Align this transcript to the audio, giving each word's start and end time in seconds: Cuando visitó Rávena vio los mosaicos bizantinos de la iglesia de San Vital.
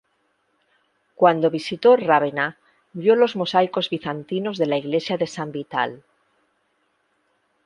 Cuando 1.13 1.51
visitó 1.51 1.95
Rávena 1.95 2.57
vio 2.93 3.15
los 3.15 3.35
mosaicos 3.35 3.91
bizantinos 3.91 4.57
de 4.57 4.65
la 4.65 4.77
iglesia 4.79 5.15
de 5.17 5.27
San 5.27 5.51
Vital. 5.51 6.03